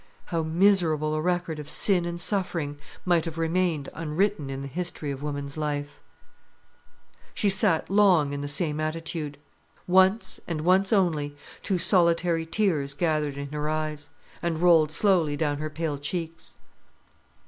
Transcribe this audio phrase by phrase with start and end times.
[0.33, 5.11] How miserable a record of sin and suffering might have remained unwritten in the history
[5.11, 5.99] of woman's life!
[7.35, 9.37] She sat long in the same attitude.
[9.85, 14.09] Once, and once only, two solitary tears gathered in her eyes,
[14.41, 16.55] and rolled slowly down her pale cheeks.